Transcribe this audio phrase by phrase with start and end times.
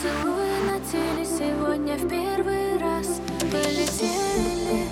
[0.00, 3.20] Поцелуи на теле сегодня в первый раз.
[3.52, 4.86] Полетели,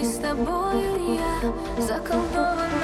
[0.00, 2.81] и с тобою я заколдована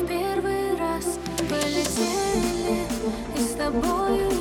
[0.00, 1.18] в первый раз
[1.48, 2.86] полетели
[3.36, 4.37] и с тобою.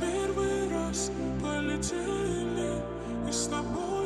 [0.00, 1.10] первый раз
[1.42, 2.82] полетели
[3.28, 3.99] и с тобой.